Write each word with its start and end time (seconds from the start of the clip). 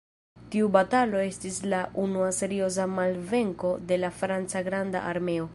Tiu 0.53 0.69
batalo 0.75 1.19
estis 1.25 1.59
la 1.75 1.83
unua 2.05 2.31
serioza 2.39 2.89
malvenko 2.97 3.77
de 3.93 4.03
la 4.05 4.15
franca 4.23 4.69
"granda 4.71 5.09
armeo". 5.17 5.49